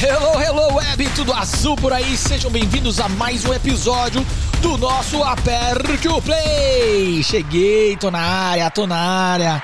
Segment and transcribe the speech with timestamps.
[0.00, 2.16] Hello, hello, web, tudo azul por aí.
[2.16, 4.24] Sejam bem-vindos a mais um episódio
[4.62, 7.20] do nosso Aperte o Play.
[7.24, 9.60] Cheguei, tô na área, tô na área.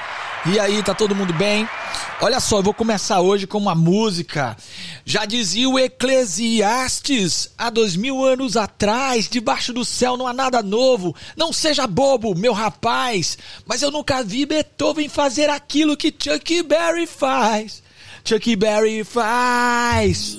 [0.46, 1.68] E aí, tá todo mundo bem?
[2.20, 4.56] Olha só, eu vou começar hoje com uma música.
[5.04, 10.64] Já dizia o Eclesiastes, há dois mil anos atrás, debaixo do céu não há nada
[10.64, 11.14] novo.
[11.36, 13.38] Não seja bobo, meu rapaz.
[13.64, 17.83] Mas eu nunca vi Beethoven fazer aquilo que Chuck Berry faz.
[18.24, 20.38] Chuck Berry faz.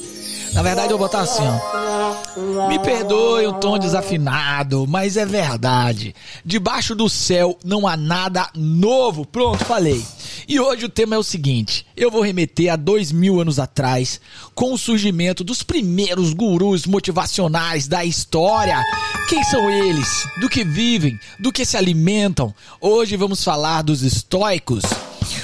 [0.53, 2.67] Na verdade, eu vou botar assim, ó.
[2.67, 6.15] Me perdoe o tom desafinado, mas é verdade.
[6.43, 9.23] Debaixo do céu não há nada novo.
[9.23, 10.03] Pronto, falei.
[10.47, 14.19] E hoje o tema é o seguinte: eu vou remeter a dois mil anos atrás,
[14.55, 18.81] com o surgimento dos primeiros gurus motivacionais da história.
[19.29, 20.27] Quem são eles?
[20.39, 21.19] Do que vivem?
[21.39, 22.51] Do que se alimentam?
[22.81, 24.83] Hoje vamos falar dos estoicos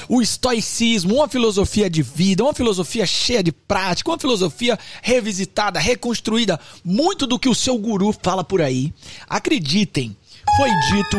[0.08, 6.60] o estoicismo, uma filosofia de vida, uma filosofia cheia de prática, uma filosofia revisitada, reconstruída,
[6.84, 8.94] muito do que o seu guru fala por aí.
[9.28, 10.16] Acreditem,
[10.58, 11.18] foi dito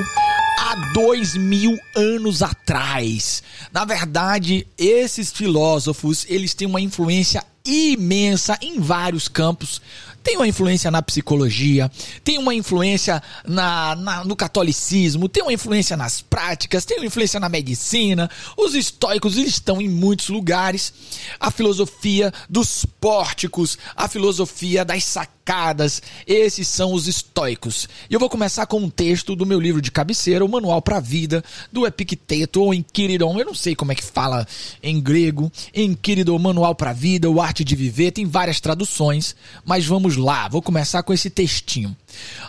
[0.58, 3.42] há dois mil anos atrás.
[3.72, 9.80] Na verdade, esses filósofos eles têm uma influência imensa em vários campos
[10.22, 11.90] tem uma influência na psicologia,
[12.22, 17.40] tem uma influência na, na, no catolicismo, tem uma influência nas práticas, tem uma influência
[17.40, 18.30] na medicina.
[18.56, 20.92] Os estoicos estão em muitos lugares.
[21.38, 25.04] A filosofia dos pórticos, a filosofia das
[25.42, 27.88] sacadas, esses são os estoicos.
[28.08, 30.98] E eu vou começar com um texto do meu livro de cabeceira, o Manual para
[30.98, 33.38] a Vida, do Epicteto ou Enquiridon.
[33.38, 34.46] Eu não sei como é que fala
[34.82, 35.50] em grego.
[35.74, 40.16] Enquiridon, Manual para a Vida, o Arte de Viver, tem várias traduções, mas vamos Vamos
[40.16, 41.96] lá, vou começar com esse textinho.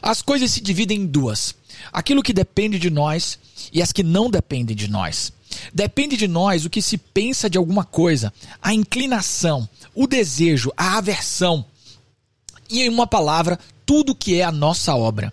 [0.02, 1.54] As coisas se dividem em duas:
[1.92, 3.38] aquilo que depende de nós
[3.72, 5.32] e as que não dependem de nós.
[5.72, 10.98] Depende de nós o que se pensa de alguma coisa, a inclinação, o desejo, a
[10.98, 11.64] aversão.
[12.70, 15.32] E em uma palavra, tudo que é a nossa obra.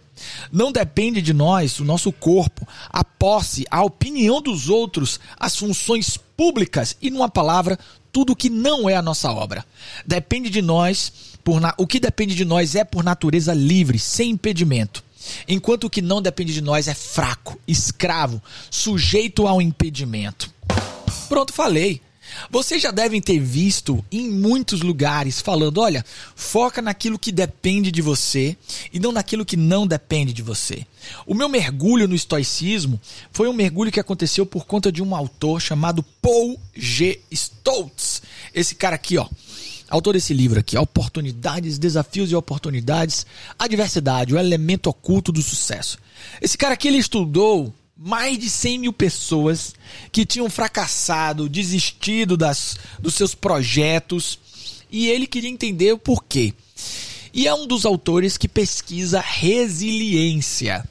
[0.52, 6.18] Não depende de nós, o nosso corpo, a posse, a opinião dos outros, as funções
[6.36, 7.78] públicas e, numa palavra,
[8.12, 9.64] tudo que não é a nossa obra.
[10.06, 11.12] Depende de nós
[11.42, 11.74] por na...
[11.78, 15.02] o que depende de nós é por natureza livre, sem impedimento.
[15.46, 20.50] Enquanto o que não depende de nós é fraco, escravo, sujeito ao impedimento.
[21.28, 22.00] Pronto, falei.
[22.50, 26.04] Vocês já devem ter visto em muitos lugares falando: olha,
[26.34, 28.56] foca naquilo que depende de você
[28.92, 30.86] e não naquilo que não depende de você.
[31.26, 33.00] O meu mergulho no estoicismo
[33.32, 37.20] foi um mergulho que aconteceu por conta de um autor chamado Paul G.
[37.30, 38.22] Stoltz.
[38.54, 39.28] Esse cara aqui, ó
[39.90, 43.26] autor desse livro aqui, Oportunidades, Desafios e Oportunidades,
[43.58, 45.98] a Diversidade, o Elemento Oculto do Sucesso.
[46.40, 49.74] Esse cara aqui, ele estudou mais de 100 mil pessoas
[50.10, 54.38] que tinham fracassado, desistido das, dos seus projetos,
[54.90, 56.54] e ele queria entender o porquê.
[57.34, 60.82] E é um dos autores que pesquisa resiliência.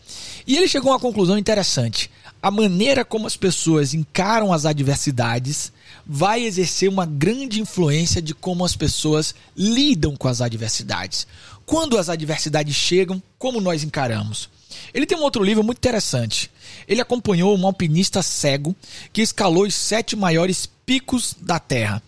[0.45, 2.11] E ele chegou a uma conclusão interessante.
[2.43, 5.73] A maneira como as pessoas encaram as adversidades
[6.05, 11.25] vai exercer uma grande influência de como as pessoas lidam com as adversidades.
[11.65, 14.47] Quando as adversidades chegam, como nós encaramos?
[14.93, 16.49] Ele tem um outro livro muito interessante.
[16.87, 18.75] Ele acompanhou um alpinista cego
[19.13, 22.01] que escalou os sete maiores picos da Terra.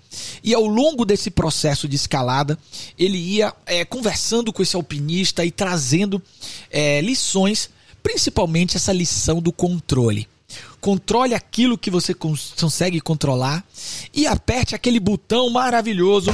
[0.43, 2.57] E ao longo desse processo de escalada,
[2.97, 6.21] ele ia é, conversando com esse alpinista e trazendo
[6.69, 7.69] é, lições,
[8.01, 10.27] principalmente essa lição do controle.
[10.79, 13.63] Controle aquilo que você consegue controlar
[14.13, 16.31] e aperte aquele botão maravilhoso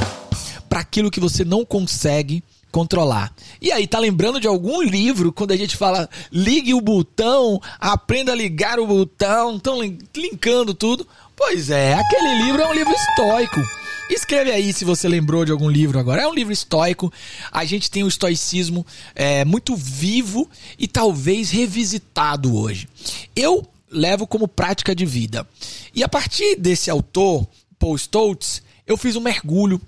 [0.69, 3.33] para aquilo que você não consegue controlar.
[3.61, 8.31] E aí, tá lembrando de algum livro quando a gente fala ligue o botão, aprenda
[8.31, 9.79] a ligar o botão, estão
[10.16, 11.07] linkando tudo?
[11.35, 13.61] Pois é, aquele livro é um livro estoico.
[14.09, 16.22] Escreve aí se você lembrou de algum livro agora.
[16.22, 17.11] É um livro estoico.
[17.51, 20.49] A gente tem o estoicismo é, muito vivo
[20.79, 22.88] e talvez revisitado hoje.
[23.35, 25.47] Eu levo como prática de vida.
[25.94, 27.45] E a partir desse autor,
[27.78, 29.81] Paul Stoltz, eu fiz um mergulho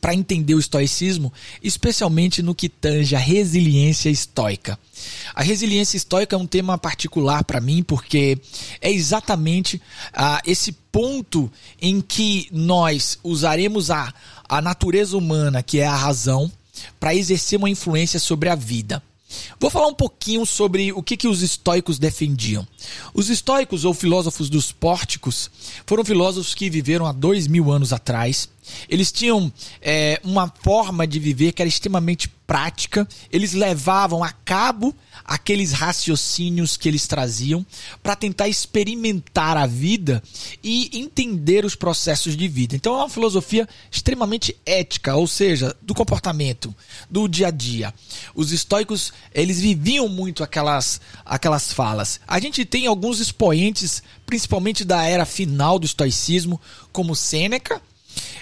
[0.00, 4.78] para entender o estoicismo, especialmente no que tange a resiliência estoica.
[5.34, 8.38] A resiliência estoica é um tema particular para mim porque
[8.80, 9.80] é exatamente
[10.12, 14.12] ah, esse ponto em que nós usaremos a,
[14.48, 16.50] a natureza humana, que é a razão,
[17.00, 19.02] para exercer uma influência sobre a vida.
[19.60, 22.66] Vou falar um pouquinho sobre o que, que os estoicos defendiam.
[23.12, 25.50] Os estoicos, ou filósofos dos pórticos,
[25.86, 28.48] foram filósofos que viveram há dois mil anos atrás
[28.88, 34.96] eles tinham é, uma forma de viver que era extremamente prática, eles levavam a cabo
[35.22, 37.64] aqueles raciocínios que eles traziam
[38.02, 40.22] para tentar experimentar a vida
[40.64, 42.74] e entender os processos de vida.
[42.74, 46.74] Então é uma filosofia extremamente ética, ou seja, do comportamento,
[47.10, 47.92] do dia a dia.
[48.34, 52.18] Os estoicos, eles viviam muito aquelas aquelas falas.
[52.26, 56.58] A gente tem alguns expoentes, principalmente da era final do estoicismo,
[56.92, 57.82] como Sêneca,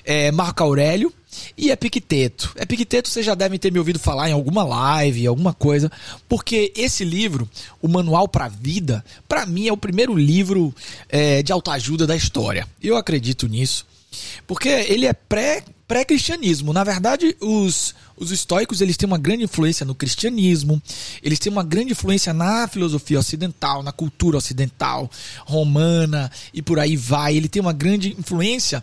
[0.06, 1.12] é, Marco Aurélio
[1.58, 2.54] e Epicteto.
[2.56, 5.90] Epicteto vocês já devem ter me ouvido falar em alguma live, alguma coisa,
[6.28, 7.48] porque esse livro,
[7.82, 10.74] o Manual para a Vida, para mim é o primeiro livro
[11.08, 12.66] é, de autoajuda da história.
[12.82, 13.84] Eu acredito nisso,
[14.46, 16.72] porque ele é pré pré-cristianismo.
[16.72, 20.82] Na verdade, os, os estoicos eles têm uma grande influência no cristianismo,
[21.22, 25.10] eles têm uma grande influência na filosofia ocidental, na cultura ocidental,
[25.44, 27.36] romana e por aí vai.
[27.36, 28.82] Ele tem uma grande influência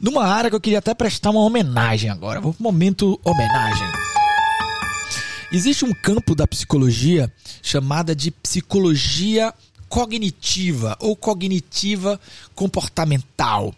[0.00, 2.40] numa área que eu queria até prestar uma homenagem agora.
[2.40, 3.86] Vou momento homenagem.
[5.52, 9.52] Existe um campo da psicologia chamada de psicologia
[9.90, 12.18] cognitiva ou cognitiva
[12.54, 13.74] comportamental.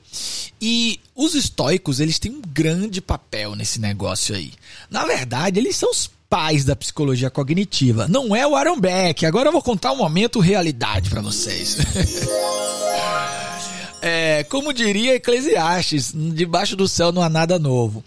[0.61, 4.53] E os estoicos, eles têm um grande papel nesse negócio aí.
[4.91, 8.07] Na verdade, eles são os pais da psicologia cognitiva.
[8.07, 9.25] Não é o Aaron Beck.
[9.25, 11.79] Agora eu vou contar um momento realidade para vocês.
[14.03, 18.03] é, como diria Eclesiastes, debaixo do céu não há nada novo.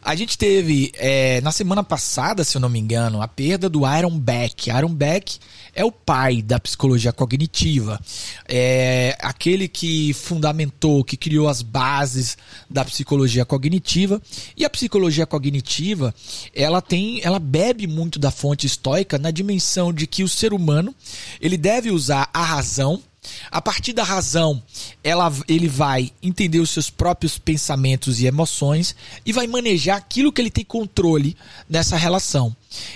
[0.00, 3.84] A gente teve, é, na semana passada, se eu não me engano, a perda do
[3.84, 4.70] Aaron Beck.
[4.70, 5.40] Aaron Beck
[5.74, 8.00] é o pai da psicologia cognitiva.
[8.48, 12.38] É aquele que fundamentou, que criou as bases
[12.70, 14.22] da psicologia cognitiva.
[14.56, 16.14] E a psicologia cognitiva,
[16.54, 20.94] ela tem, ela bebe muito da fonte estoica na dimensão de que o ser humano,
[21.40, 23.02] ele deve usar a razão
[23.50, 24.62] a partir da razão,
[25.04, 28.94] ela, ele vai entender os seus próprios pensamentos e emoções
[29.26, 31.36] e vai manejar aquilo que ele tem controle
[31.68, 32.54] nessa relação.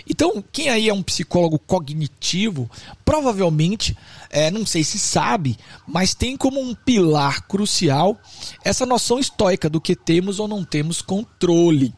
[0.09, 2.71] Então, quem aí é um psicólogo cognitivo,
[3.05, 3.97] provavelmente,
[4.31, 8.19] é, não sei se sabe, mas tem como um pilar crucial
[8.65, 11.93] essa noção estoica do que temos ou não temos controle.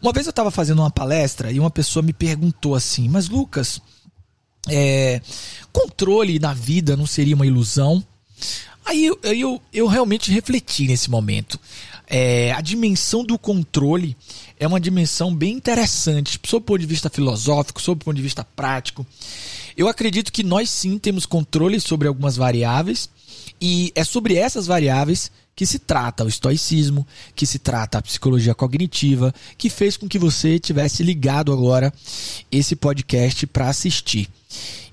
[0.00, 3.80] Uma vez eu estava fazendo uma palestra e uma pessoa me perguntou assim: Mas Lucas,
[4.68, 5.20] é,
[5.72, 8.04] controle na vida não seria uma ilusão?
[8.84, 11.60] Aí eu, eu, eu realmente refleti nesse momento.
[12.06, 14.16] É, a dimensão do controle
[14.58, 18.22] é uma dimensão bem interessante, sob o ponto de vista filosófico, sob o ponto de
[18.22, 19.06] vista prático.
[19.76, 23.10] Eu acredito que nós sim temos controle sobre algumas variáveis,
[23.60, 28.54] e é sobre essas variáveis que se trata o estoicismo, que se trata a psicologia
[28.54, 31.92] cognitiva, que fez com que você tivesse ligado agora
[32.48, 34.28] esse podcast para assistir.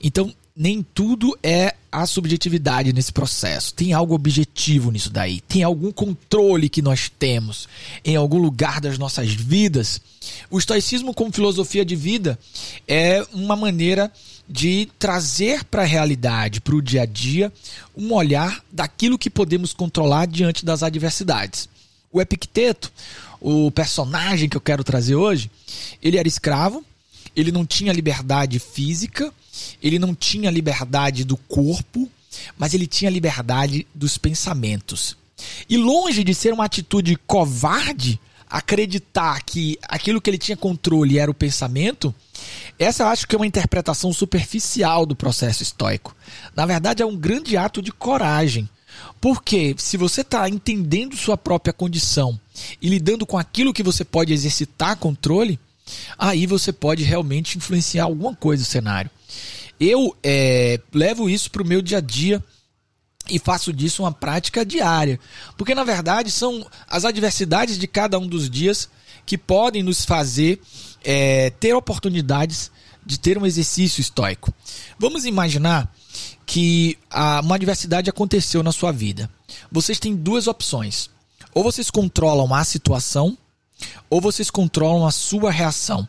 [0.02, 3.76] Então, nem tudo é a subjetividade nesse processo.
[3.76, 5.40] Tem algo objetivo nisso daí.
[5.42, 7.70] Tem algum controle que nós temos
[8.04, 10.02] em algum lugar das nossas vidas.
[10.50, 12.40] O estoicismo, como filosofia de vida,
[12.88, 14.12] é uma maneira
[14.48, 17.52] de trazer para a realidade, para o dia a dia,
[17.96, 21.68] um olhar daquilo que podemos controlar diante das adversidades.
[22.12, 22.92] O Epicteto,
[23.42, 25.50] o personagem que eu quero trazer hoje,
[26.02, 26.84] ele era escravo,
[27.36, 29.34] ele não tinha liberdade física,
[29.82, 32.10] ele não tinha liberdade do corpo,
[32.58, 35.18] mas ele tinha liberdade dos pensamentos.
[35.70, 38.20] E longe de ser uma atitude covarde,
[38.56, 42.16] acreditar que aquilo que ele tinha controle era o pensamento,
[42.80, 46.16] essa eu acho que é uma interpretação superficial do processo estoico.
[46.56, 48.70] Na verdade, é um grande ato de coragem.
[49.20, 52.40] Porque se você está entendendo sua própria condição
[52.82, 55.60] e lidando com aquilo que você pode exercitar controle,
[56.18, 59.12] aí você pode realmente influenciar alguma coisa no cenário.
[59.78, 62.42] Eu é, levo isso para o meu dia a dia
[63.30, 65.20] e faço disso uma prática diária.
[65.58, 68.90] Porque, na verdade, são as adversidades de cada um dos dias
[69.26, 70.62] que podem nos fazer
[71.04, 72.72] é, ter oportunidades
[73.06, 74.54] de ter um exercício estoico.
[74.98, 75.94] Vamos imaginar
[76.46, 79.30] que a, uma adversidade aconteceu na sua vida.
[79.72, 81.10] Vocês têm duas opções.
[81.54, 83.38] Ou vocês controlam a situação,
[84.10, 86.08] ou vocês controlam a sua reação.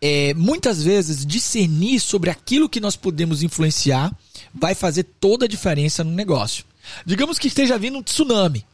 [0.00, 4.14] É, muitas vezes, discernir sobre aquilo que nós podemos influenciar
[4.54, 6.64] vai fazer toda a diferença no negócio.
[7.04, 8.64] Digamos que esteja vindo um tsunami.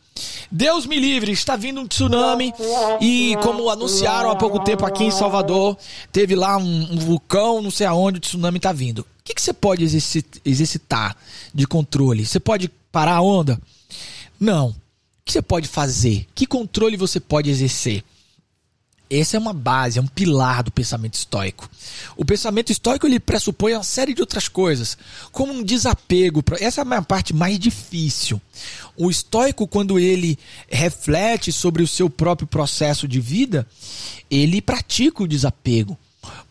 [0.50, 2.52] Deus me livre, está vindo um tsunami
[3.00, 5.78] e como anunciaram há pouco tempo aqui em Salvador,
[6.12, 9.00] teve lá um, um vulcão, não sei aonde o tsunami está vindo.
[9.00, 9.84] O que, que você pode
[10.44, 11.16] exercitar
[11.54, 12.26] de controle?
[12.26, 13.60] Você pode parar a onda?
[14.38, 14.68] Não.
[14.68, 14.74] O
[15.24, 16.26] que você pode fazer?
[16.34, 18.02] Que controle você pode exercer?
[19.10, 21.68] Essa é uma base, é um pilar do pensamento estoico.
[22.16, 24.96] O pensamento estoico ele pressupõe uma série de outras coisas,
[25.32, 26.44] como um desapego.
[26.60, 28.40] Essa é a parte mais difícil.
[28.96, 30.38] O estoico, quando ele
[30.68, 33.66] reflete sobre o seu próprio processo de vida,
[34.30, 35.98] ele pratica o desapego.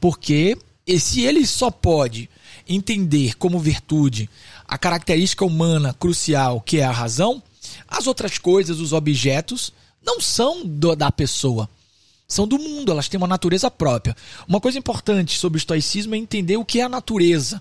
[0.01, 0.57] Porque
[0.99, 2.29] se ele só pode
[2.67, 4.29] entender como virtude
[4.67, 7.41] a característica humana crucial que é a razão,
[7.87, 9.71] as outras coisas, os objetos,
[10.03, 11.69] não são do, da pessoa
[12.29, 14.15] são do mundo, elas têm uma natureza própria.
[14.47, 17.59] Uma coisa importante sobre o estoicismo é entender o que é a natureza.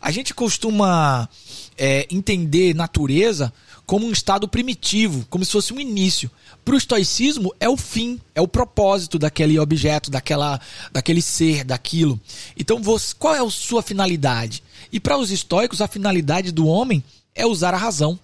[0.00, 1.28] A gente costuma
[1.76, 3.52] é, entender natureza
[3.84, 6.30] como um estado primitivo, como se fosse um início.
[6.64, 10.58] Para o estoicismo é o fim, é o propósito daquele objeto, daquela,
[10.90, 12.18] daquele ser, daquilo.
[12.56, 14.62] Então, você, qual é a sua finalidade?
[14.90, 18.18] E para os estoicos, a finalidade do homem é usar a razão.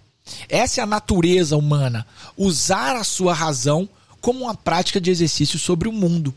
[0.49, 3.87] Essa é a natureza humana, usar a sua razão
[4.21, 6.35] como uma prática de exercício sobre o mundo.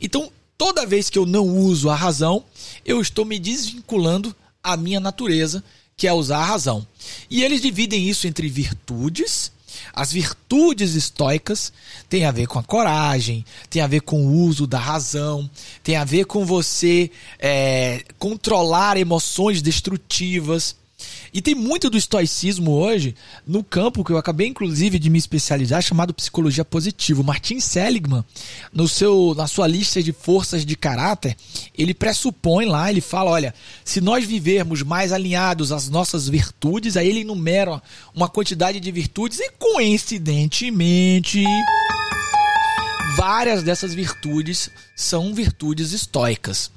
[0.00, 2.44] Então, toda vez que eu não uso a razão,
[2.84, 5.62] eu estou me desvinculando à minha natureza,
[5.96, 6.86] que é usar a razão.
[7.30, 9.52] E eles dividem isso entre virtudes.
[9.92, 11.72] As virtudes estoicas
[12.08, 15.48] têm a ver com a coragem, tem a ver com o uso da razão,
[15.82, 20.76] tem a ver com você é, controlar emoções destrutivas.
[21.32, 23.14] E tem muito do estoicismo hoje
[23.46, 27.22] no campo que eu acabei inclusive de me especializar, chamado psicologia positiva.
[27.22, 28.24] Martin Seligman,
[28.72, 31.36] no seu, na sua lista de forças de caráter,
[31.76, 33.54] ele pressupõe lá, ele fala, olha,
[33.84, 37.82] se nós vivermos mais alinhados às nossas virtudes, aí ele enumera
[38.14, 41.44] uma quantidade de virtudes e coincidentemente
[43.16, 46.70] várias dessas virtudes são virtudes estoicas.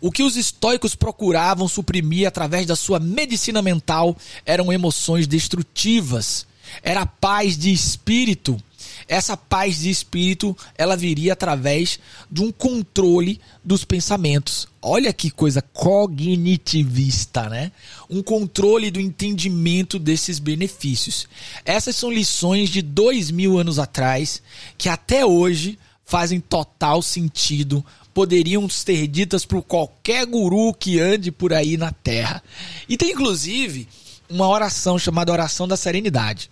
[0.00, 6.46] O que os estoicos procuravam suprimir através da sua medicina mental eram emoções destrutivas.
[6.82, 8.62] Era paz de espírito.
[9.06, 11.98] Essa paz de espírito, ela viria através
[12.30, 14.68] de um controle dos pensamentos.
[14.82, 17.72] Olha que coisa cognitivista, né?
[18.08, 21.26] Um controle do entendimento desses benefícios.
[21.64, 24.42] Essas são lições de dois mil anos atrás
[24.76, 27.84] que até hoje fazem total sentido
[28.18, 32.42] poderiam ser ditas por qualquer guru que ande por aí na terra.
[32.88, 33.86] E tem inclusive
[34.28, 36.50] uma oração chamada Oração da Serenidade.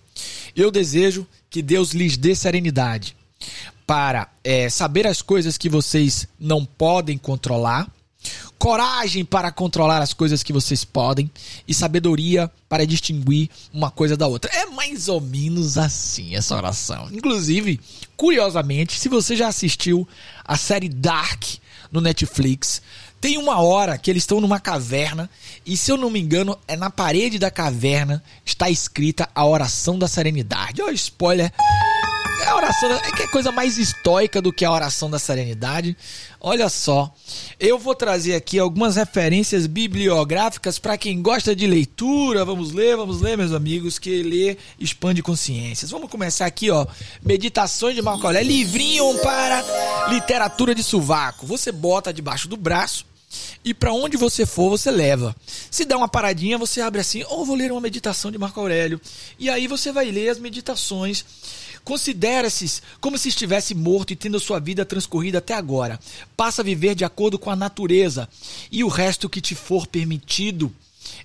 [0.54, 3.16] Eu desejo que Deus lhes dê serenidade
[3.84, 7.90] para é, saber as coisas que vocês não podem controlar
[8.58, 11.30] coragem para controlar as coisas que vocês podem
[11.66, 14.50] e sabedoria para distinguir uma coisa da outra.
[14.52, 17.08] É mais ou menos assim essa oração.
[17.12, 17.80] Inclusive,
[18.16, 20.06] curiosamente, se você já assistiu
[20.44, 21.44] a série Dark
[21.92, 22.82] no Netflix,
[23.20, 25.28] tem uma hora que eles estão numa caverna
[25.64, 29.98] e, se eu não me engano, é na parede da caverna está escrita a oração
[29.98, 30.82] da serenidade.
[30.82, 31.52] Oh, spoiler
[32.44, 35.96] a oração é que é coisa mais estoica do que a oração da serenidade.
[36.40, 37.12] Olha só,
[37.58, 42.44] eu vou trazer aqui algumas referências bibliográficas para quem gosta de leitura.
[42.44, 45.90] Vamos ler, vamos ler, meus amigos, que ler expande consciências.
[45.90, 46.86] Vamos começar aqui, ó.
[47.22, 49.64] Meditações de Marco Aurélio, livrinho para
[50.08, 51.46] literatura de sovaco.
[51.46, 53.04] Você bota debaixo do braço
[53.64, 55.34] e para onde você for, você leva.
[55.70, 58.60] Se der uma paradinha, você abre assim, ou oh, vou ler uma meditação de Marco
[58.60, 59.00] Aurélio.
[59.38, 61.24] E aí você vai ler as meditações
[61.86, 66.00] Considera-se como se estivesse morto e tendo sua vida transcorrida até agora.
[66.36, 68.28] Passa a viver de acordo com a natureza
[68.72, 70.74] e o resto que te for permitido.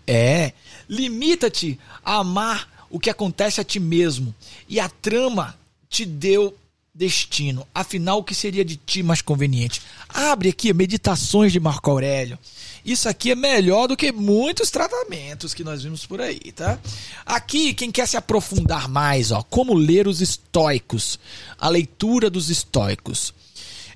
[0.05, 0.53] É,
[0.87, 4.35] limita-te a amar o que acontece a ti mesmo
[4.69, 5.57] e a trama
[5.89, 6.55] te deu
[7.01, 7.67] destino.
[7.73, 9.81] Afinal, o que seria de ti mais conveniente?
[10.07, 12.37] Abre aqui Meditações de Marco Aurélio.
[12.85, 16.79] Isso aqui é melhor do que muitos tratamentos que nós vimos por aí, tá?
[17.25, 21.19] Aqui, quem quer se aprofundar mais, ó, como ler os estoicos,
[21.57, 23.33] a leitura dos estoicos.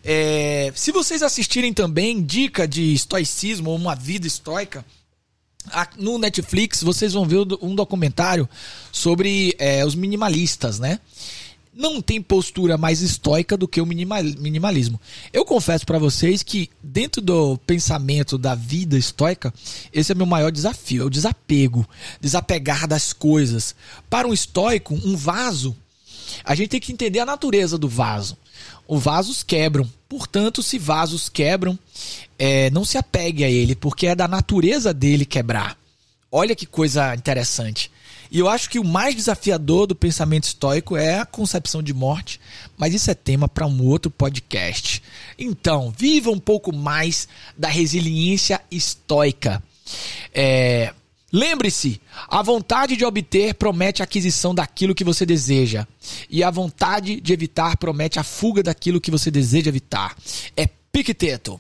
[0.04, 4.84] É, se vocês assistirem também dica de estoicismo ou uma vida estoica,
[5.98, 8.50] no Netflix vocês vão ver um documentário
[8.92, 11.00] sobre é, os minimalistas, né?
[11.76, 15.00] Não tem postura mais estoica do que o minimalismo.
[15.34, 19.54] Eu confesso para vocês que dentro do pensamento da vida estoica,
[19.92, 21.88] esse é meu maior desafio, é o desapego,
[22.22, 23.76] desapegar das coisas.
[24.10, 25.76] Para um estoico, um vaso,
[26.46, 28.38] a gente tem que entender a natureza do vaso.
[28.88, 31.78] Os vasos quebram, portanto, se vasos quebram,
[32.40, 35.78] é, não se apegue a ele, porque é da natureza dele quebrar.
[36.32, 37.92] Olha que coisa interessante.
[38.36, 42.38] E eu acho que o mais desafiador do pensamento estoico é a concepção de morte,
[42.76, 45.02] mas isso é tema para um outro podcast.
[45.40, 49.64] Então, viva um pouco mais da resiliência estoica.
[50.34, 50.94] É,
[51.32, 55.88] Lembre-se, a vontade de obter promete a aquisição daquilo que você deseja,
[56.30, 60.14] e a vontade de evitar promete a fuga daquilo que você deseja evitar.
[60.58, 61.60] É Picteto.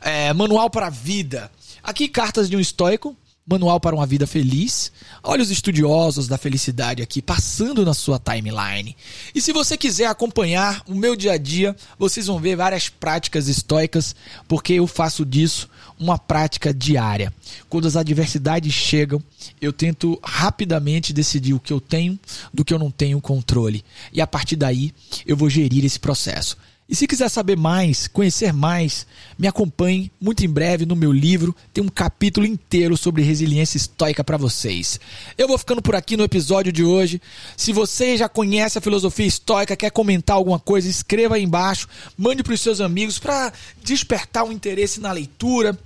[0.00, 1.52] É, manual para a vida.
[1.84, 3.16] Aqui cartas de um estoico,
[3.48, 4.90] Manual para uma Vida Feliz.
[5.22, 8.96] Olha os estudiosos da felicidade aqui passando na sua timeline.
[9.32, 13.46] E se você quiser acompanhar o meu dia a dia, vocês vão ver várias práticas
[13.46, 14.16] estoicas,
[14.48, 17.32] porque eu faço disso uma prática diária.
[17.68, 19.22] Quando as adversidades chegam,
[19.60, 22.18] eu tento rapidamente decidir o que eu tenho
[22.52, 23.84] do que eu não tenho controle.
[24.12, 24.92] E a partir daí,
[25.24, 26.56] eu vou gerir esse processo.
[26.88, 31.54] E se quiser saber mais, conhecer mais, me acompanhe muito em breve no meu livro.
[31.74, 35.00] Tem um capítulo inteiro sobre resiliência estoica para vocês.
[35.36, 37.20] Eu vou ficando por aqui no episódio de hoje.
[37.56, 42.44] Se você já conhece a filosofia estoica, quer comentar alguma coisa, escreva aí embaixo, mande
[42.44, 43.52] para os seus amigos para
[43.82, 45.76] despertar um interesse na leitura,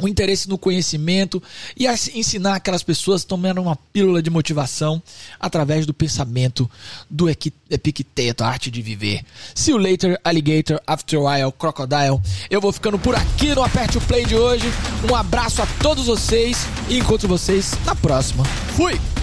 [0.00, 1.40] o interesse no conhecimento
[1.76, 5.00] e ensinar aquelas pessoas tomar uma pílula de motivação
[5.38, 6.68] através do pensamento
[7.08, 9.24] do Epicteto, a arte de viver.
[9.54, 12.20] See you later, alligator, after a while, crocodile.
[12.50, 14.66] Eu vou ficando por aqui no Aperte o Play de hoje.
[15.08, 18.44] Um abraço a todos vocês e encontro vocês na próxima.
[18.76, 19.13] Fui!